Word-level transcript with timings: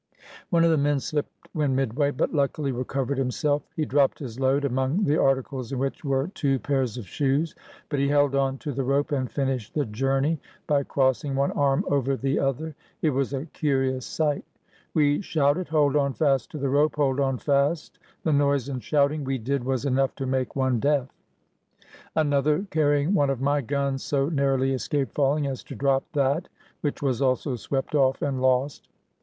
One 0.49 0.63
of 0.63 0.71
the 0.71 0.79
men 0.79 0.99
slipped 0.99 1.47
when 1.53 1.75
midway, 1.75 2.09
but 2.09 2.33
luckily 2.33 2.71
re 2.71 2.83
covered 2.85 3.19
himself. 3.19 3.61
He 3.75 3.85
dropped 3.85 4.17
his 4.17 4.39
load, 4.39 4.65
among 4.65 5.03
the 5.03 5.21
articles 5.21 5.71
in 5.71 5.77
which 5.77 6.03
were 6.03 6.29
two 6.29 6.57
pairs 6.57 6.97
of 6.97 7.05
shoes; 7.07 7.53
but 7.87 7.99
he 7.99 8.07
held 8.07 8.33
on 8.33 8.57
to 8.65 8.71
the 8.71 8.83
rope 8.83 9.11
and 9.11 9.31
finished 9.31 9.75
the 9.75 9.85
"journey" 9.85 10.39
by 10.65 10.81
crossing 10.81 11.35
one 11.35 11.51
arm 11.51 11.85
over 11.87 12.17
the 12.17 12.39
other. 12.39 12.73
It 13.03 13.11
was 13.11 13.31
a 13.31 13.45
curious 13.45 14.03
sight. 14.07 14.43
We 14.95 15.21
shouted, 15.21 15.67
"Hold 15.67 15.95
on 15.95 16.13
fast 16.13 16.49
to 16.53 16.57
the 16.57 16.69
rope! 16.69 16.95
hold 16.95 17.19
on 17.19 17.37
fast!" 17.37 17.99
The 18.23 18.33
noise 18.33 18.69
and 18.69 18.81
shouting 18.83 19.23
we 19.23 19.37
did 19.37 19.63
was 19.63 19.85
enough 19.85 20.15
to 20.15 20.25
make 20.25 20.55
one 20.55 20.79
deaf. 20.79 21.09
425 22.15 22.15
WESTERN 22.15 22.15
AND 22.15 22.31
CENTRAL 22.31 22.53
AFRICA 22.57 22.65
Another, 22.65 22.67
carrying 22.71 23.13
one 23.13 23.29
of 23.29 23.41
my 23.41 23.61
guns, 23.61 24.03
so 24.03 24.29
narrowly 24.29 24.73
es 24.73 24.87
caped 24.87 25.13
falling 25.13 25.45
as 25.45 25.63
to 25.63 25.75
drop 25.75 26.03
that, 26.13 26.49
which 26.81 27.03
was 27.03 27.21
also 27.21 27.55
swept 27.55 27.93
off 27.93 28.23
and 28.23 28.41
lost. 28.41 28.87